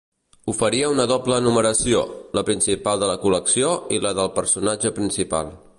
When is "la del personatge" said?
4.07-4.99